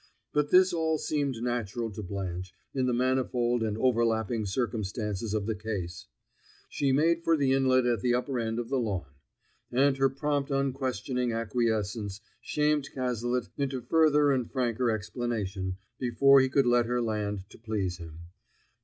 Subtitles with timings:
[0.33, 5.53] But this all seemed natural to Blanche, in the manifold and overlapping circumstances of the
[5.53, 6.07] case.
[6.69, 9.05] She made for the inlet at the upper end of the lawn.
[9.71, 16.65] And her prompt unquestioning acquiescence shamed Cazalet into further and franker explanation, before he could
[16.65, 18.21] let her land to please him.